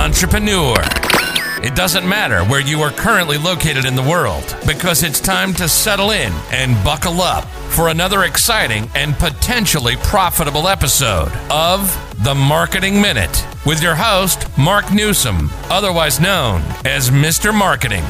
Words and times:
entrepreneur. 0.00 0.76
It 1.62 1.74
doesn't 1.74 2.08
matter 2.08 2.42
where 2.44 2.62
you 2.62 2.80
are 2.80 2.90
currently 2.90 3.36
located 3.36 3.84
in 3.84 3.94
the 3.96 4.02
world 4.02 4.56
because 4.66 5.02
it's 5.02 5.20
time 5.20 5.52
to 5.54 5.68
settle 5.68 6.10
in 6.10 6.32
and 6.50 6.82
buckle 6.82 7.20
up 7.20 7.44
for 7.68 7.88
another 7.88 8.24
exciting 8.24 8.90
and 8.94 9.14
potentially 9.16 9.96
profitable 9.96 10.68
episode 10.68 11.30
of 11.50 11.92
The 12.24 12.34
Marketing 12.34 12.98
Minute 13.02 13.46
with 13.66 13.82
your 13.82 13.94
host, 13.94 14.46
Mark 14.56 14.90
Newsom, 14.90 15.50
otherwise 15.64 16.18
known 16.18 16.62
as 16.86 17.10
Mr. 17.10 17.54
Marketing. 17.54 18.04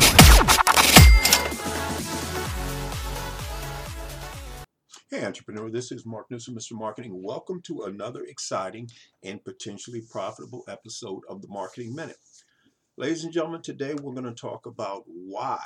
Hey, 5.13 5.25
entrepreneur, 5.25 5.69
this 5.69 5.91
is 5.91 6.07
Mark 6.07 6.31
Newsom, 6.31 6.55
Mr. 6.55 6.79
Marketing. 6.79 7.21
Welcome 7.21 7.61
to 7.63 7.83
another 7.83 8.23
exciting 8.23 8.89
and 9.25 9.45
potentially 9.45 10.03
profitable 10.09 10.63
episode 10.69 11.23
of 11.29 11.43
the 11.43 11.49
Marketing 11.49 11.97
Minute. 11.97 12.19
Ladies 12.97 13.25
and 13.25 13.33
gentlemen, 13.33 13.61
today 13.61 13.93
we're 13.95 14.15
going 14.15 14.33
to 14.33 14.41
talk 14.41 14.67
about 14.67 15.03
why 15.07 15.59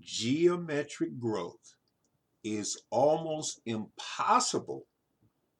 geometric 0.00 1.18
growth 1.18 1.76
is 2.42 2.80
almost 2.88 3.60
impossible 3.66 4.86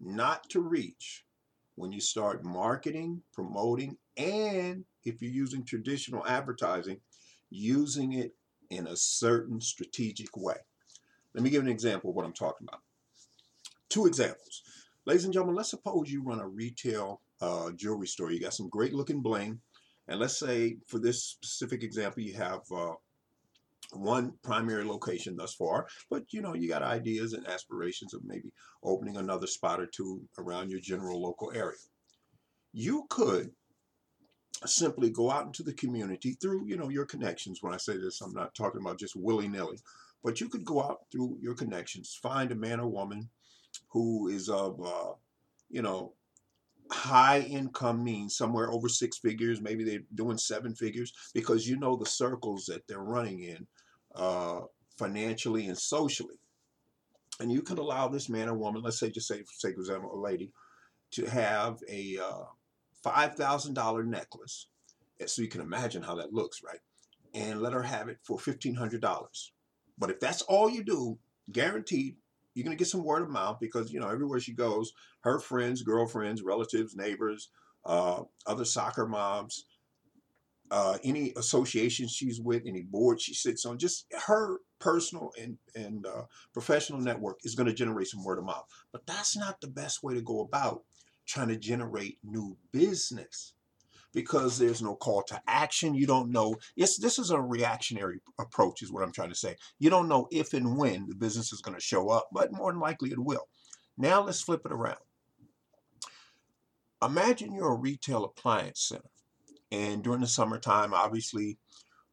not 0.00 0.48
to 0.48 0.62
reach 0.62 1.26
when 1.74 1.92
you 1.92 2.00
start 2.00 2.46
marketing, 2.46 3.20
promoting, 3.34 3.98
and 4.16 4.86
if 5.04 5.20
you're 5.20 5.30
using 5.30 5.66
traditional 5.66 6.26
advertising, 6.26 6.98
using 7.50 8.14
it 8.14 8.34
in 8.70 8.86
a 8.86 8.96
certain 8.96 9.60
strategic 9.60 10.34
way. 10.34 10.56
Let 11.34 11.44
me 11.44 11.50
give 11.50 11.62
an 11.62 11.68
example 11.68 12.10
of 12.10 12.16
what 12.16 12.24
I'm 12.24 12.32
talking 12.32 12.66
about. 12.68 12.80
Two 13.88 14.06
examples. 14.06 14.62
Ladies 15.06 15.24
and 15.24 15.32
gentlemen, 15.32 15.56
let's 15.56 15.70
suppose 15.70 16.10
you 16.10 16.22
run 16.22 16.40
a 16.40 16.46
retail 16.46 17.20
uh, 17.40 17.70
jewelry 17.72 18.06
store. 18.06 18.30
You 18.30 18.40
got 18.40 18.54
some 18.54 18.68
great 18.68 18.94
looking 18.94 19.22
bling. 19.22 19.60
And 20.08 20.18
let's 20.18 20.38
say 20.38 20.76
for 20.86 20.98
this 20.98 21.24
specific 21.24 21.82
example, 21.82 22.22
you 22.22 22.34
have 22.34 22.60
uh, 22.74 22.92
one 23.92 24.34
primary 24.42 24.84
location 24.84 25.36
thus 25.36 25.54
far, 25.54 25.86
but 26.10 26.24
you 26.32 26.42
know, 26.42 26.54
you 26.54 26.68
got 26.68 26.82
ideas 26.82 27.32
and 27.32 27.46
aspirations 27.46 28.14
of 28.14 28.22
maybe 28.24 28.52
opening 28.82 29.16
another 29.16 29.46
spot 29.46 29.80
or 29.80 29.86
two 29.86 30.20
around 30.38 30.70
your 30.70 30.80
general 30.80 31.22
local 31.22 31.52
area. 31.54 31.78
You 32.72 33.06
could 33.08 33.50
simply 34.66 35.10
go 35.10 35.30
out 35.30 35.46
into 35.46 35.62
the 35.62 35.72
community 35.72 36.36
through, 36.40 36.66
you 36.66 36.76
know, 36.76 36.88
your 36.88 37.06
connections. 37.06 37.62
When 37.62 37.72
I 37.72 37.78
say 37.78 37.96
this, 37.96 38.20
I'm 38.20 38.32
not 38.32 38.54
talking 38.54 38.80
about 38.80 38.98
just 38.98 39.16
willy-nilly, 39.16 39.78
but 40.22 40.40
you 40.40 40.48
could 40.48 40.64
go 40.64 40.82
out 40.82 41.00
through 41.10 41.38
your 41.40 41.54
connections, 41.54 42.18
find 42.22 42.52
a 42.52 42.56
man 42.56 42.80
or 42.80 42.88
woman 42.88 43.30
who 43.88 44.28
is 44.28 44.48
of, 44.48 44.80
uh, 44.84 45.12
you 45.68 45.82
know, 45.82 46.14
high 46.90 47.40
income 47.40 48.02
means 48.02 48.36
somewhere 48.36 48.70
over 48.70 48.88
six 48.88 49.18
figures. 49.18 49.60
Maybe 49.60 49.84
they're 49.84 50.00
doing 50.14 50.38
seven 50.38 50.74
figures 50.74 51.12
because 51.34 51.68
you 51.68 51.76
know 51.76 51.96
the 51.96 52.06
circles 52.06 52.66
that 52.66 52.86
they're 52.86 52.98
running 52.98 53.40
in 53.40 53.66
uh, 54.14 54.62
financially 54.98 55.66
and 55.66 55.78
socially. 55.78 56.36
And 57.38 57.50
you 57.50 57.62
could 57.62 57.78
allow 57.78 58.08
this 58.08 58.28
man 58.28 58.48
or 58.48 58.54
woman, 58.54 58.82
let's 58.82 58.98
say, 58.98 59.10
just 59.10 59.28
say, 59.28 59.38
for 59.38 59.52
sake 59.54 59.74
of 59.74 59.80
example, 59.80 60.14
a 60.14 60.20
lady, 60.20 60.52
to 61.12 61.24
have 61.26 61.78
a 61.88 62.18
uh, 62.18 62.44
$5,000 63.04 64.06
necklace. 64.06 64.66
So 65.26 65.42
you 65.42 65.48
can 65.48 65.60
imagine 65.60 66.02
how 66.02 66.16
that 66.16 66.32
looks, 66.32 66.62
right? 66.62 66.80
And 67.34 67.62
let 67.62 67.72
her 67.72 67.82
have 67.82 68.08
it 68.08 68.18
for 68.22 68.36
$1,500. 68.38 69.50
But 70.00 70.10
if 70.10 70.18
that's 70.18 70.42
all 70.42 70.70
you 70.70 70.82
do, 70.82 71.18
guaranteed, 71.52 72.16
you're 72.54 72.64
going 72.64 72.76
to 72.76 72.78
get 72.78 72.88
some 72.88 73.04
word 73.04 73.22
of 73.22 73.30
mouth 73.30 73.58
because, 73.60 73.92
you 73.92 74.00
know, 74.00 74.08
everywhere 74.08 74.40
she 74.40 74.52
goes, 74.52 74.92
her 75.20 75.38
friends, 75.38 75.82
girlfriends, 75.82 76.42
relatives, 76.42 76.96
neighbors, 76.96 77.50
uh, 77.84 78.22
other 78.46 78.64
soccer 78.64 79.06
moms, 79.06 79.66
uh, 80.70 80.98
any 81.04 81.32
association 81.36 82.08
she's 82.08 82.40
with, 82.40 82.62
any 82.66 82.82
board 82.82 83.20
she 83.20 83.34
sits 83.34 83.64
on, 83.66 83.78
just 83.78 84.06
her 84.26 84.58
personal 84.78 85.30
and, 85.40 85.58
and 85.74 86.06
uh, 86.06 86.22
professional 86.52 87.00
network 87.00 87.38
is 87.44 87.54
going 87.54 87.66
to 87.66 87.74
generate 87.74 88.06
some 88.06 88.24
word 88.24 88.38
of 88.38 88.44
mouth. 88.44 88.66
But 88.92 89.06
that's 89.06 89.36
not 89.36 89.60
the 89.60 89.68
best 89.68 90.02
way 90.02 90.14
to 90.14 90.22
go 90.22 90.40
about 90.40 90.82
trying 91.26 91.48
to 91.48 91.56
generate 91.56 92.18
new 92.24 92.56
business 92.72 93.52
because 94.12 94.58
there's 94.58 94.82
no 94.82 94.96
call 94.96 95.22
to 95.24 95.40
action. 95.46 95.94
You 95.94 96.06
don't 96.06 96.30
know. 96.30 96.56
This 96.76 97.18
is 97.18 97.30
a 97.30 97.40
reactionary 97.40 98.20
approach, 98.38 98.82
is 98.82 98.92
what 98.92 99.02
I'm 99.02 99.12
trying 99.12 99.30
to 99.30 99.34
say. 99.34 99.56
You 99.78 99.90
don't 99.90 100.08
know 100.08 100.28
if 100.30 100.52
and 100.52 100.76
when 100.76 101.06
the 101.06 101.14
business 101.14 101.52
is 101.52 101.60
going 101.60 101.76
to 101.76 101.82
show 101.82 102.08
up, 102.08 102.28
but 102.32 102.52
more 102.52 102.72
than 102.72 102.80
likely 102.80 103.10
it 103.10 103.18
will. 103.18 103.48
Now 103.96 104.22
let's 104.22 104.42
flip 104.42 104.62
it 104.64 104.72
around. 104.72 104.98
Imagine 107.02 107.54
you're 107.54 107.72
a 107.72 107.76
retail 107.78 108.24
appliance 108.24 108.88
center, 108.88 109.10
and 109.72 110.02
during 110.02 110.20
the 110.20 110.26
summertime, 110.26 110.92
obviously, 110.92 111.58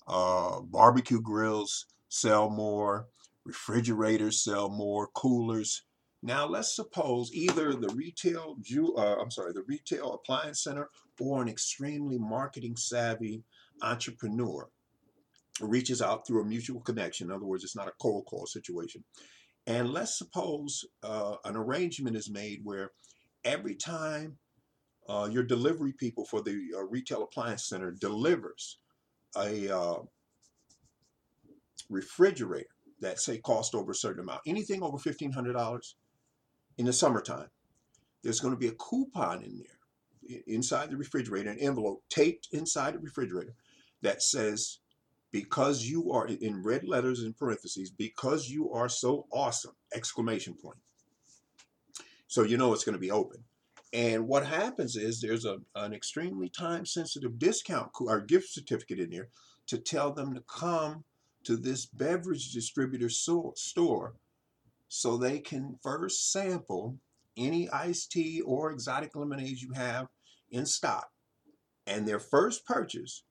uh, 0.07 0.61
barbecue 0.61 1.19
grills 1.21 1.87
sell 2.09 2.49
more, 2.49 3.07
refrigerators 3.43 4.43
sell 4.43 4.69
more, 4.69 5.07
coolers. 5.13 5.83
Now 6.23 6.47
let's 6.47 6.75
suppose 6.75 7.31
either 7.33 7.73
the 7.73 7.93
retail, 7.95 8.57
uh, 8.97 9.15
I'm 9.21 9.31
sorry, 9.31 9.53
the 9.53 9.63
retail 9.67 10.13
appliance 10.13 10.63
center 10.63 10.89
or 11.19 11.41
an 11.41 11.47
extremely 11.47 12.17
marketing 12.17 12.75
savvy 12.75 13.43
entrepreneur 13.81 14.67
reaches 15.61 16.01
out 16.01 16.25
through 16.25 16.41
a 16.41 16.45
mutual 16.45 16.81
connection. 16.81 17.29
In 17.29 17.35
other 17.35 17.45
words, 17.45 17.63
it's 17.63 17.75
not 17.75 17.87
a 17.87 17.93
cold 18.01 18.25
call 18.25 18.45
situation. 18.45 19.03
And 19.67 19.91
let's 19.91 20.17
suppose 20.17 20.85
uh, 21.03 21.35
an 21.45 21.55
arrangement 21.55 22.15
is 22.15 22.29
made 22.29 22.61
where 22.63 22.91
every 23.43 23.75
time 23.75 24.37
uh, 25.09 25.27
your 25.31 25.43
delivery 25.43 25.93
people 25.93 26.25
for 26.25 26.41
the 26.41 26.69
uh, 26.75 26.83
retail 26.83 27.23
appliance 27.23 27.67
center 27.67 27.91
delivers 27.91 28.79
a 29.37 29.69
uh, 29.69 29.99
refrigerator 31.89 32.67
that 32.99 33.19
say 33.19 33.37
cost 33.37 33.75
over 33.75 33.91
a 33.91 33.95
certain 33.95 34.23
amount, 34.23 34.41
anything 34.47 34.81
over 34.81 34.97
$1,500 34.97 35.93
in 36.77 36.85
the 36.85 36.93
summertime, 36.93 37.49
there's 38.23 38.39
going 38.39 38.53
to 38.53 38.59
be 38.59 38.67
a 38.67 38.73
coupon 38.73 39.43
in 39.43 39.57
there 39.57 40.43
inside 40.47 40.89
the 40.89 40.97
refrigerator, 40.97 41.49
an 41.49 41.59
envelope 41.59 42.03
taped 42.09 42.49
inside 42.51 42.93
the 42.93 42.99
refrigerator 42.99 43.53
that 44.01 44.21
says, 44.21 44.79
because 45.31 45.85
you 45.85 46.11
are 46.11 46.27
in 46.27 46.63
red 46.63 46.83
letters 46.83 47.23
in 47.23 47.33
parentheses, 47.33 47.89
because 47.89 48.49
you 48.49 48.71
are 48.71 48.89
so 48.89 49.25
awesome, 49.31 49.73
exclamation 49.93 50.53
point. 50.53 50.77
So 52.27 52.43
you 52.43 52.57
know 52.57 52.73
it's 52.73 52.83
going 52.83 52.93
to 52.93 52.99
be 52.99 53.11
open. 53.11 53.43
And 53.93 54.27
what 54.27 54.45
happens 54.45 54.97
is 54.97 55.21
there's 55.21 55.45
a, 55.45 55.57
an 55.75 55.93
extremely 55.93 56.49
time 56.49 56.85
sensitive 56.85 57.39
discount 57.39 57.91
or 57.99 58.19
gift 58.19 58.49
certificate 58.49 58.99
in 58.99 59.09
there 59.09 59.29
to 59.67 59.77
tell 59.77 60.11
them 60.11 60.33
to 60.35 60.41
come 60.41 61.05
to 61.45 61.55
this 61.55 61.85
beverage 61.85 62.51
distributor 62.51 63.09
store 63.09 64.15
so 64.87 65.17
they 65.17 65.39
can 65.39 65.77
first 65.81 66.31
sample 66.31 66.97
any 67.35 67.69
iced 67.69 68.11
tea 68.11 68.41
or 68.41 68.71
exotic 68.71 69.15
lemonades 69.15 69.61
you 69.61 69.73
have 69.73 70.07
in 70.49 70.65
stock. 70.65 71.09
And 71.85 72.07
their 72.07 72.19
first 72.19 72.65
purchase, 72.65 73.23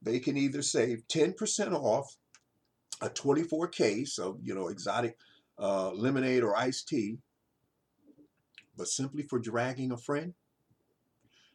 they 0.00 0.18
can 0.18 0.36
either 0.36 0.62
save 0.62 1.06
10% 1.08 1.72
off 1.72 2.16
a 3.00 3.08
24 3.08 3.68
case 3.68 4.18
of, 4.18 4.38
you 4.42 4.54
know, 4.54 4.68
exotic 4.68 5.16
uh, 5.58 5.90
lemonade 5.92 6.42
or 6.42 6.56
iced 6.56 6.88
tea, 6.88 7.18
but 8.76 8.88
simply 8.88 9.22
for 9.22 9.38
dragging 9.38 9.92
a 9.92 9.96
friend, 9.96 10.34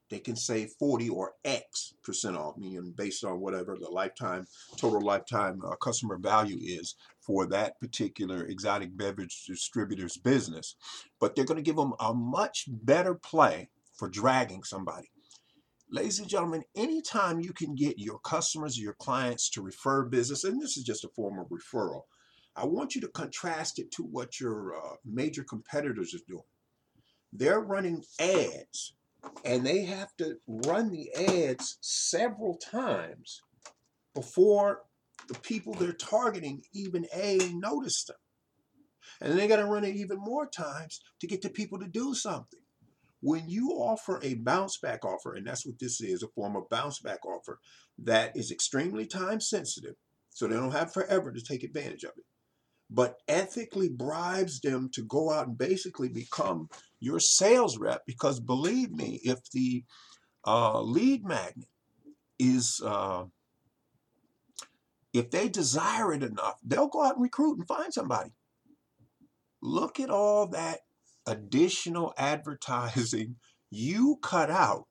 they 0.10 0.20
can 0.20 0.36
save 0.36 0.72
40 0.80 1.10
or 1.10 1.34
X 1.44 1.94
percent 2.04 2.38
off, 2.38 2.58
meaning 2.58 2.94
based 2.96 3.24
on 3.24 3.42
whatever 3.42 3.78
the 3.80 3.90
lifetime, 3.90 4.48
total 4.78 5.02
lifetime 5.02 5.62
uh, 5.66 5.76
customer 5.76 6.18
value 6.18 6.58
is 6.62 6.96
for 7.20 7.46
that 7.48 7.80
particular 7.80 8.46
exotic 8.46 8.96
beverage 8.98 9.44
distributor's 9.46 10.18
business. 10.18 10.76
But 11.20 11.36
they're 11.36 11.46
going 11.46 11.58
to 11.58 11.62
give 11.62 11.76
them 11.76 11.94
a 12.00 12.14
much 12.14 12.66
better 12.68 13.16
play 13.16 13.70
for 13.94 14.08
dragging 14.08 14.64
somebody. 14.64 15.10
Ladies 15.90 16.20
and 16.20 16.28
gentlemen, 16.28 16.64
anytime 16.76 17.40
you 17.40 17.54
can 17.54 17.74
get 17.74 17.98
your 17.98 18.20
customers 18.20 18.78
your 18.78 18.94
clients 18.94 19.50
to 19.52 19.62
refer 19.62 20.04
business, 20.04 20.44
and 20.44 20.62
this 20.62 20.78
is 20.78 20.84
just 20.84 21.06
a 21.06 21.10
form 21.10 21.40
of 21.40 21.48
referral, 21.48 22.02
I 22.58 22.66
want 22.66 22.96
you 22.96 23.02
to 23.02 23.08
contrast 23.08 23.80
it 23.80 23.92
to 23.92 24.04
what 24.04 24.40
your 24.40 24.76
uh, 24.76 24.96
major 25.06 25.44
competitors 25.44 26.14
are 26.14 26.26
doing. 26.28 26.44
They're 27.32 27.62
running 27.62 28.04
ads, 28.20 28.94
and 29.44 29.66
they 29.66 29.84
have 29.84 30.16
to 30.18 30.38
run 30.48 30.92
the 30.92 31.14
ads 31.14 31.78
several 31.82 32.56
times 32.58 33.42
before 34.14 34.82
the 35.28 35.40
people 35.40 35.74
they're 35.74 35.94
targeting 35.94 36.62
even 36.74 37.06
A, 37.14 37.38
notice 37.54 38.04
them. 38.06 38.18
And 39.22 39.38
they 39.38 39.48
got 39.48 39.58
to 39.58 39.66
run 39.66 39.84
it 39.84 39.96
even 39.96 40.20
more 40.20 40.48
times 40.48 41.02
to 41.20 41.28
get 41.28 41.42
the 41.42 41.50
people 41.50 41.80
to 41.80 41.88
do 41.88 42.14
something. 42.14 42.60
When 43.22 43.50
you 43.50 43.72
offer 43.72 44.20
a 44.22 44.36
bounce 44.36 44.78
back 44.78 45.04
offer, 45.04 45.34
and 45.34 45.46
that's 45.46 45.66
what 45.66 45.80
this 45.80 46.02
is 46.02 46.22
a 46.22 46.28
form 46.28 46.56
of 46.56 46.70
bounce 46.70 47.00
back 47.00 47.26
offer 47.26 47.60
that 47.98 48.38
is 48.38 48.52
extremely 48.52 49.08
time 49.08 49.42
sensitive, 49.42 49.96
so 50.30 50.48
they 50.48 50.56
don't 50.56 50.72
have 50.72 50.94
forever 50.94 51.32
to 51.32 51.42
take 51.42 51.64
advantage 51.64 52.04
of 52.04 52.12
it, 52.18 52.26
but 52.90 53.18
ethically 53.28 53.90
bribes 53.90 54.60
them 54.62 54.90
to 54.94 55.04
go 55.04 55.32
out 55.32 55.48
and 55.48 55.58
basically 55.58 56.10
become 56.10 56.70
your 57.00 57.20
sales 57.20 57.78
rep 57.78 58.04
because 58.06 58.40
believe 58.40 58.92
me, 58.92 59.20
if 59.24 59.40
the 59.52 59.84
uh, 60.46 60.82
lead 60.82 61.26
magnet 61.26 61.68
is 62.40 62.82
uh, 62.86 63.26
if 65.14 65.32
they 65.32 65.50
desire 65.50 66.14
it 66.14 66.24
enough, 66.24 66.56
they'll 66.64 66.88
go 66.88 67.04
out 67.04 67.16
and 67.16 67.24
recruit 67.24 67.58
and 67.58 67.68
find 67.68 67.94
somebody. 67.94 68.32
Look 69.62 70.00
at 70.00 70.10
all 70.10 70.48
that 70.48 70.80
additional 71.26 72.14
advertising 72.18 73.36
you 73.70 74.18
cut 74.22 74.50
out 74.50 74.86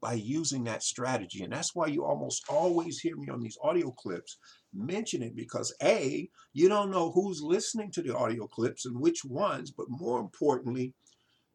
by 0.00 0.14
using 0.14 0.64
that 0.64 0.82
strategy. 0.82 1.42
And 1.42 1.52
that's 1.52 1.74
why 1.74 1.86
you 1.86 2.04
almost 2.04 2.44
always 2.48 2.98
hear 2.98 3.16
me 3.16 3.28
on 3.28 3.40
these 3.40 3.58
audio 3.62 3.90
clips 3.90 4.38
mention 4.76 5.22
it 5.22 5.34
because 5.34 5.74
A, 5.82 6.28
you 6.52 6.68
don't 6.68 6.90
know 6.90 7.10
who's 7.10 7.42
listening 7.42 7.90
to 7.92 8.02
the 8.02 8.16
audio 8.16 8.46
clips 8.46 8.86
and 8.86 9.00
which 9.00 9.24
ones, 9.24 9.70
but 9.70 9.86
more 9.88 10.20
importantly, 10.20 10.94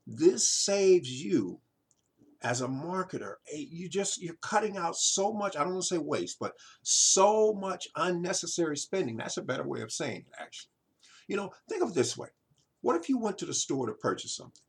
this 0.08 0.50
saves 0.50 1.10
you 1.10 1.60
as 2.44 2.62
a 2.62 2.68
marketer. 2.68 3.36
You 3.54 3.88
just 3.88 4.22
you're 4.22 4.36
cutting 4.42 4.78
out 4.78 4.96
so 4.96 5.32
much, 5.32 5.56
I 5.56 5.64
don't 5.64 5.74
want 5.74 5.84
to 5.84 5.96
say 5.96 5.98
waste, 6.00 6.38
but 6.40 6.54
so 6.82 7.54
much 7.54 7.88
unnecessary 7.96 8.78
spending. 8.78 9.18
That's 9.18 9.38
a 9.38 9.44
better 9.44 9.68
way 9.68 9.82
of 9.82 9.92
saying 9.92 10.26
it, 10.28 10.34
actually. 10.40 10.72
You 11.28 11.38
know, 11.38 11.52
think 11.70 11.84
of 11.84 11.90
it 11.90 11.96
this 11.96 12.18
way. 12.18 12.30
What 12.82 12.96
if 13.00 13.10
you 13.10 13.20
went 13.20 13.38
to 13.40 13.46
the 13.46 13.54
store 13.54 13.88
to 13.88 13.94
purchase 13.94 14.36
something 14.36 14.64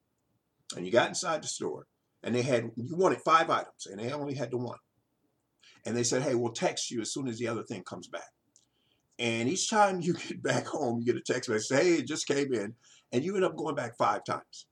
and 0.77 0.87
you 0.87 0.93
got 0.93 1.09
inside 1.09 1.43
the 1.43 1.49
store 1.49 1.87
and 2.23 2.35
they 2.35 2.43
had 2.43 2.71
you 2.77 2.97
wanted 2.97 3.21
five 3.23 3.51
items 3.51 3.87
and 3.87 3.99
they 3.99 4.13
only 4.13 4.35
had 4.35 4.51
the 4.51 4.59
one 4.59 4.79
and 5.85 5.97
they 5.97 6.03
said 6.03 6.23
hey 6.23 6.35
we'll 6.35 6.53
text 6.53 6.91
you 6.91 7.01
as 7.01 7.13
soon 7.13 7.29
as 7.29 7.39
the 7.39 7.49
other 7.49 7.63
thing 7.63 7.83
comes 7.85 8.09
back 8.09 8.32
and 9.23 9.49
each 9.49 9.71
time 9.71 10.03
you 10.03 10.13
get 10.29 10.43
back 10.43 10.67
home 10.67 10.99
you 10.99 11.07
get 11.07 11.17
a 11.17 11.33
text 11.33 11.49
message 11.49 11.79
hey 11.79 11.95
it 11.95 12.07
just 12.07 12.27
came 12.27 12.53
in 12.53 12.75
and 13.13 13.23
you 13.23 13.37
end 13.37 13.45
up 13.45 13.57
going 13.57 13.75
back 13.75 13.97
five 13.97 14.25
times. 14.25 14.67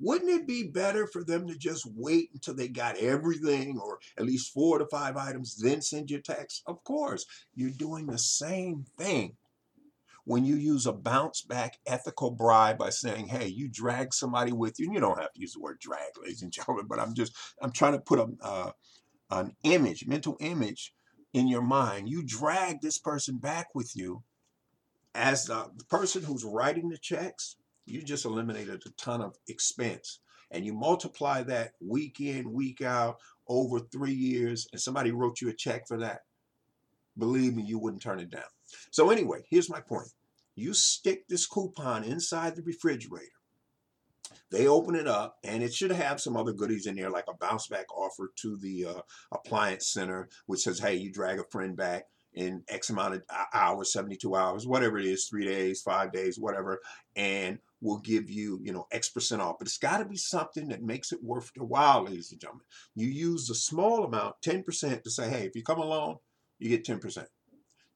Wouldn't 0.00 0.30
it 0.30 0.46
be 0.46 0.62
better 0.62 1.06
for 1.06 1.24
them 1.24 1.46
to 1.48 1.56
just 1.56 1.84
wait 1.94 2.30
until 2.32 2.54
they 2.54 2.68
got 2.68 2.98
everything 2.98 3.78
or 3.78 3.98
at 4.16 4.24
least 4.24 4.52
four 4.52 4.78
to 4.78 4.86
five 4.86 5.16
items 5.16 5.56
then 5.56 5.82
send 5.82 6.10
you 6.10 6.18
a 6.18 6.22
text? 6.22 6.62
Of 6.66 6.82
course 6.84 7.26
you're 7.54 7.70
doing 7.70 8.06
the 8.06 8.18
same 8.18 8.86
thing. 8.96 9.36
When 10.24 10.44
you 10.44 10.56
use 10.56 10.86
a 10.86 10.92
bounce 10.92 11.40
back 11.40 11.78
ethical 11.86 12.30
bribe 12.30 12.76
by 12.76 12.90
saying, 12.90 13.28
hey, 13.28 13.46
you 13.48 13.66
drag 13.66 14.12
somebody 14.12 14.52
with 14.52 14.78
you, 14.78 14.84
and 14.84 14.94
you 14.94 15.00
don't 15.00 15.18
have 15.18 15.32
to 15.32 15.40
use 15.40 15.54
the 15.54 15.60
word 15.60 15.78
drag, 15.80 16.18
ladies 16.20 16.42
and 16.42 16.52
gentlemen, 16.52 16.84
but 16.86 16.98
I'm 17.00 17.14
just, 17.14 17.34
I'm 17.62 17.72
trying 17.72 17.94
to 17.94 17.98
put 17.98 18.18
a, 18.18 18.28
uh, 18.42 18.72
an 19.30 19.56
image, 19.62 20.06
mental 20.06 20.36
image 20.40 20.92
in 21.32 21.48
your 21.48 21.62
mind. 21.62 22.08
You 22.08 22.22
drag 22.24 22.80
this 22.80 22.98
person 22.98 23.38
back 23.38 23.74
with 23.74 23.96
you 23.96 24.22
as 25.14 25.46
the 25.46 25.70
person 25.88 26.22
who's 26.22 26.44
writing 26.44 26.88
the 26.88 26.98
checks, 26.98 27.56
you 27.86 28.02
just 28.02 28.24
eliminated 28.24 28.82
a 28.86 28.90
ton 28.90 29.20
of 29.20 29.36
expense. 29.48 30.20
And 30.50 30.64
you 30.64 30.72
multiply 30.72 31.42
that 31.42 31.72
week 31.80 32.20
in, 32.20 32.52
week 32.52 32.80
out, 32.80 33.18
over 33.48 33.80
three 33.80 34.12
years, 34.12 34.66
and 34.72 34.80
somebody 34.80 35.10
wrote 35.10 35.40
you 35.40 35.48
a 35.48 35.54
check 35.54 35.86
for 35.86 35.98
that. 35.98 36.20
Believe 37.18 37.54
me, 37.54 37.64
you 37.64 37.78
wouldn't 37.78 38.02
turn 38.02 38.20
it 38.20 38.30
down. 38.30 38.42
So, 38.90 39.10
anyway, 39.10 39.44
here's 39.50 39.70
my 39.70 39.80
point 39.80 40.08
you 40.54 40.72
stick 40.72 41.26
this 41.28 41.46
coupon 41.46 42.04
inside 42.04 42.56
the 42.56 42.62
refrigerator. 42.62 43.26
They 44.50 44.66
open 44.66 44.94
it 44.94 45.06
up, 45.06 45.36
and 45.44 45.62
it 45.62 45.74
should 45.74 45.92
have 45.92 46.20
some 46.20 46.36
other 46.36 46.52
goodies 46.52 46.86
in 46.86 46.96
there, 46.96 47.10
like 47.10 47.26
a 47.28 47.34
bounce 47.34 47.68
back 47.68 47.86
offer 47.94 48.30
to 48.36 48.56
the 48.56 48.86
uh, 48.86 49.00
appliance 49.32 49.88
center, 49.88 50.28
which 50.46 50.60
says, 50.60 50.78
hey, 50.78 50.94
you 50.94 51.12
drag 51.12 51.38
a 51.38 51.44
friend 51.44 51.76
back 51.76 52.04
in 52.34 52.62
X 52.68 52.90
amount 52.90 53.14
of 53.14 53.22
hours, 53.52 53.92
72 53.92 54.34
hours, 54.34 54.66
whatever 54.66 54.98
it 54.98 55.06
is, 55.06 55.26
three 55.26 55.44
days, 55.44 55.82
five 55.82 56.12
days, 56.12 56.38
whatever, 56.38 56.80
and 57.16 57.58
we'll 57.80 57.98
give 57.98 58.30
you, 58.30 58.60
you 58.62 58.72
know, 58.72 58.86
X 58.92 59.08
percent 59.10 59.42
off. 59.42 59.56
But 59.58 59.66
it's 59.66 59.78
got 59.78 59.98
to 59.98 60.04
be 60.04 60.16
something 60.16 60.68
that 60.68 60.82
makes 60.82 61.12
it 61.12 61.22
worth 61.22 61.50
your 61.56 61.66
while, 61.66 62.04
ladies 62.04 62.32
and 62.32 62.40
gentlemen. 62.40 62.64
You 62.94 63.08
use 63.08 63.50
a 63.50 63.54
small 63.54 64.04
amount, 64.04 64.36
10%, 64.44 65.02
to 65.02 65.10
say, 65.10 65.28
hey, 65.28 65.46
if 65.46 65.56
you 65.56 65.62
come 65.62 65.78
along, 65.78 66.18
you 66.58 66.68
get 66.68 66.84
10%. 66.84 67.26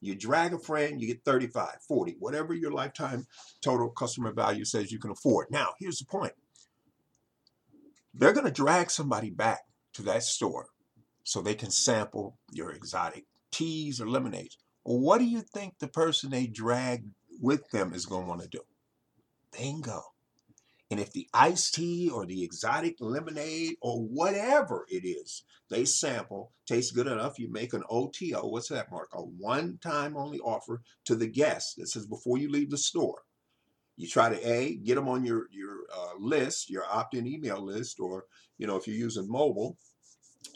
You 0.02 0.16
drag 0.16 0.52
a 0.52 0.58
friend, 0.58 1.00
you 1.00 1.06
get 1.06 1.24
35, 1.24 1.68
40, 1.86 2.16
whatever 2.18 2.52
your 2.52 2.72
lifetime 2.72 3.24
total 3.62 3.88
customer 3.90 4.32
value 4.32 4.64
says 4.64 4.90
you 4.90 4.98
can 4.98 5.12
afford. 5.12 5.46
Now, 5.50 5.68
here's 5.78 5.98
the 5.98 6.06
point. 6.06 6.32
They're 8.12 8.32
going 8.32 8.46
to 8.46 8.52
drag 8.52 8.90
somebody 8.90 9.30
back 9.30 9.60
to 9.94 10.02
that 10.02 10.24
store 10.24 10.66
so 11.22 11.40
they 11.40 11.54
can 11.54 11.70
sample 11.70 12.36
your 12.52 12.72
exotic 12.72 13.26
teas 13.52 14.00
or 14.00 14.08
lemonades. 14.08 14.58
what 14.82 15.18
do 15.18 15.24
you 15.24 15.40
think 15.40 15.74
the 15.78 15.86
person 15.86 16.30
they 16.30 16.48
drag 16.48 17.04
with 17.40 17.70
them 17.70 17.92
is 17.94 18.04
going 18.04 18.22
to 18.22 18.28
want 18.28 18.42
to 18.42 18.48
do? 18.48 18.60
Bingo. 19.56 20.02
And 20.92 21.00
if 21.00 21.10
the 21.10 21.26
iced 21.32 21.74
tea 21.74 22.10
or 22.10 22.26
the 22.26 22.44
exotic 22.44 22.96
lemonade 23.00 23.76
or 23.80 24.02
whatever 24.02 24.84
it 24.90 25.06
is 25.06 25.42
they 25.70 25.86
sample 25.86 26.52
tastes 26.66 26.92
good 26.92 27.06
enough, 27.06 27.38
you 27.38 27.50
make 27.50 27.72
an 27.72 27.82
OTO. 27.88 28.46
What's 28.46 28.68
that, 28.68 28.90
Mark? 28.90 29.08
A 29.14 29.22
one 29.22 29.78
time 29.82 30.18
only 30.18 30.38
offer 30.38 30.82
to 31.06 31.16
the 31.16 31.26
guest 31.26 31.76
that 31.78 31.88
says 31.88 32.04
before 32.04 32.36
you 32.36 32.50
leave 32.50 32.68
the 32.68 32.76
store. 32.76 33.22
You 33.96 34.06
try 34.06 34.28
to 34.28 34.46
A, 34.46 34.74
get 34.74 34.96
them 34.96 35.08
on 35.08 35.24
your, 35.24 35.46
your 35.50 35.78
uh, 35.96 36.18
list, 36.18 36.68
your 36.68 36.84
opt 36.84 37.14
in 37.14 37.26
email 37.26 37.64
list, 37.64 37.98
or 37.98 38.26
you 38.58 38.66
know 38.66 38.76
if 38.76 38.86
you're 38.86 38.94
using 38.94 39.30
mobile, 39.30 39.78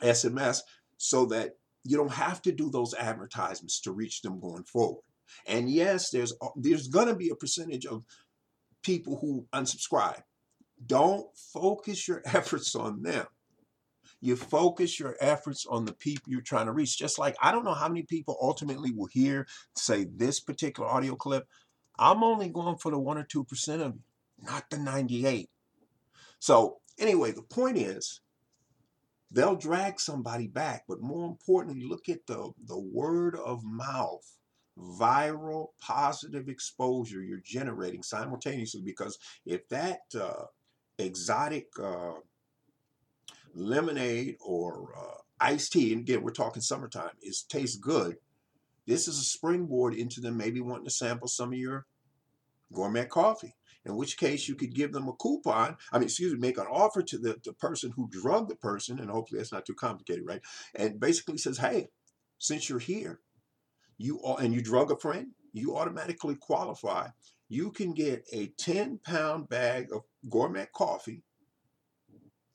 SMS, 0.02 0.60
so 0.98 1.24
that 1.26 1.56
you 1.82 1.96
don't 1.96 2.12
have 2.12 2.42
to 2.42 2.52
do 2.52 2.68
those 2.68 2.92
advertisements 2.92 3.80
to 3.80 3.92
reach 3.92 4.20
them 4.20 4.38
going 4.38 4.64
forward. 4.64 5.02
And 5.46 5.70
yes, 5.70 6.10
there's 6.10 6.34
there's 6.56 6.88
going 6.88 7.08
to 7.08 7.16
be 7.16 7.30
a 7.30 7.36
percentage 7.36 7.86
of 7.86 8.04
people 8.86 9.18
who 9.20 9.44
unsubscribe. 9.52 10.22
Don't 10.86 11.26
focus 11.52 12.06
your 12.06 12.22
efforts 12.26 12.74
on 12.76 13.02
them. 13.02 13.26
You 14.20 14.36
focus 14.36 14.98
your 14.98 15.16
efforts 15.20 15.66
on 15.68 15.84
the 15.84 15.92
people 15.92 16.32
you're 16.32 16.40
trying 16.40 16.66
to 16.66 16.72
reach. 16.72 16.96
Just 16.96 17.18
like 17.18 17.36
I 17.42 17.52
don't 17.52 17.64
know 17.64 17.74
how 17.74 17.88
many 17.88 18.02
people 18.02 18.38
ultimately 18.40 18.92
will 18.92 19.08
hear, 19.08 19.46
say, 19.74 20.06
this 20.14 20.40
particular 20.40 20.88
audio 20.88 21.16
clip. 21.16 21.46
I'm 21.98 22.22
only 22.22 22.48
going 22.48 22.78
for 22.78 22.90
the 22.90 22.98
one 22.98 23.18
or 23.18 23.24
two 23.24 23.44
percent 23.44 23.82
of 23.82 23.94
you, 23.94 24.00
not 24.42 24.70
the 24.70 24.78
98. 24.78 25.50
So 26.38 26.78
anyway, 26.98 27.32
the 27.32 27.42
point 27.42 27.76
is 27.76 28.20
they'll 29.30 29.56
drag 29.56 29.98
somebody 29.98 30.46
back, 30.46 30.84
but 30.88 31.00
more 31.00 31.26
importantly, 31.26 31.84
look 31.86 32.08
at 32.08 32.26
the, 32.26 32.52
the 32.66 32.78
word 32.78 33.36
of 33.36 33.64
mouth 33.64 34.36
viral 34.78 35.68
positive 35.80 36.48
exposure 36.48 37.22
you're 37.22 37.40
generating 37.44 38.02
simultaneously 38.02 38.82
because 38.82 39.18
if 39.46 39.66
that 39.68 40.00
uh, 40.18 40.44
exotic 40.98 41.68
uh, 41.82 42.12
lemonade 43.54 44.36
or 44.40 44.92
uh, 44.96 45.18
iced 45.40 45.72
tea 45.72 45.92
and 45.92 46.02
again 46.02 46.22
we're 46.22 46.30
talking 46.30 46.60
summertime 46.60 47.10
is 47.22 47.42
tastes 47.42 47.76
good 47.76 48.16
this 48.86 49.08
is 49.08 49.18
a 49.18 49.24
springboard 49.24 49.94
into 49.94 50.20
them 50.20 50.36
maybe 50.36 50.60
wanting 50.60 50.84
to 50.84 50.90
sample 50.90 51.28
some 51.28 51.52
of 51.52 51.58
your 51.58 51.86
gourmet 52.72 53.06
coffee 53.06 53.54
in 53.86 53.96
which 53.96 54.18
case 54.18 54.48
you 54.48 54.54
could 54.54 54.74
give 54.74 54.92
them 54.92 55.08
a 55.08 55.12
coupon 55.14 55.76
i 55.92 55.98
mean 55.98 56.04
excuse 56.04 56.32
me 56.32 56.38
make 56.38 56.58
an 56.58 56.66
offer 56.70 57.02
to 57.02 57.16
the, 57.16 57.36
the 57.44 57.52
person 57.54 57.92
who 57.96 58.08
drugged 58.10 58.50
the 58.50 58.56
person 58.56 58.98
and 58.98 59.10
hopefully 59.10 59.38
that's 59.38 59.52
not 59.52 59.64
too 59.64 59.74
complicated 59.74 60.26
right? 60.26 60.42
And 60.74 61.00
basically 61.00 61.38
says 61.38 61.56
hey 61.56 61.88
since 62.38 62.68
you're 62.68 62.78
here 62.78 63.20
you 63.98 64.22
are, 64.22 64.40
and 64.40 64.52
you 64.52 64.62
drug 64.62 64.90
a 64.90 64.96
friend, 64.96 65.28
you 65.52 65.76
automatically 65.76 66.36
qualify. 66.36 67.08
You 67.48 67.70
can 67.70 67.94
get 67.94 68.26
a 68.32 68.48
10 68.58 69.00
pound 69.04 69.48
bag 69.48 69.88
of 69.92 70.02
gourmet 70.28 70.66
coffee 70.74 71.22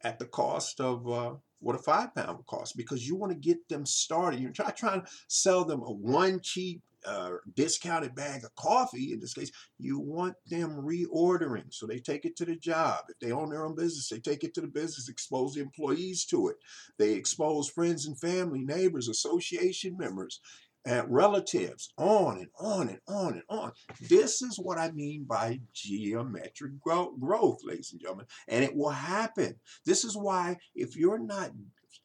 at 0.04 0.20
the 0.20 0.26
cost 0.26 0.80
of 0.80 1.10
uh, 1.10 1.34
what 1.60 1.76
a 1.76 1.80
five 1.80 2.14
pound 2.14 2.38
would 2.38 2.48
cost 2.48 2.76
because 2.76 3.08
you 3.08 3.16
want 3.16 3.32
to 3.32 3.38
get 3.38 3.68
them 3.70 3.86
started. 3.86 4.40
You're 4.40 4.52
try, 4.52 4.72
trying 4.72 5.02
to 5.02 5.08
sell 5.28 5.64
them 5.64 5.82
a 5.82 5.92
one 5.92 6.40
cheap 6.42 6.82
uh, 7.06 7.32
discounted 7.56 8.14
bag 8.14 8.44
of 8.44 8.54
coffee. 8.56 9.14
In 9.14 9.20
this 9.20 9.34
case, 9.34 9.52
you 9.80 10.00
want 10.00 10.36
them 10.48 10.72
reordering. 10.72 11.66
So 11.70 11.88
they 11.88 12.00
take 12.00 12.26
it 12.26 12.36
to 12.38 12.46
the 12.46 12.56
job. 12.56 13.06
If 13.10 13.20
they 13.20 13.32
own 13.32 13.50
their 13.50 13.66
own 13.66 13.76
business, 13.76 14.10
they 14.10 14.20
take 14.20 14.44
it 14.44 14.54
to 14.56 14.62
the 14.62 14.68
business, 14.68 15.10
expose 15.10 15.54
the 15.54 15.62
employees 15.62 16.26
to 16.26 16.50
it. 16.50 16.58
They 17.00 17.14
expose 17.14 17.70
friends 17.70 18.06
and 18.06 18.20
family, 18.20 18.64
neighbors, 18.64 19.08
association 19.08 19.98
members 19.98 20.42
and 20.86 21.06
relatives, 21.10 21.94
on 21.98 22.38
and 22.38 22.50
on 22.60 22.90
and 22.90 23.00
on 23.08 23.34
and 23.34 23.44
on. 23.50 23.72
This 24.10 24.42
is 24.42 24.58
what 24.58 24.78
I 24.78 24.92
mean 24.92 25.26
by 25.26 25.60
geometric 25.74 26.80
growth, 26.80 27.60
ladies 27.64 27.92
and 27.92 28.02
gentlemen, 28.02 28.26
and 28.48 28.64
it 28.64 28.76
will 28.76 28.90
happen. 28.90 29.56
This 29.86 30.04
is 30.04 30.18
why 30.18 30.58
if 30.76 30.96
you're 30.96 31.20
not 31.20 31.52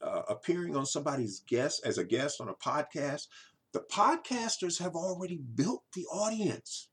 uh, 0.03 0.23
appearing 0.29 0.77
on 0.77 0.87
somebody's 0.87 1.43
guest 1.49 1.83
as 1.85 1.99
a 1.99 2.05
guest 2.05 2.41
on 2.41 2.49
a 2.49 2.55
podcast, 2.55 3.29
the 3.73 3.85
podcasters 3.93 4.79
have 4.81 4.95
already 4.95 5.39
built 5.55 5.85
the 5.95 6.05
audience. 6.07 6.89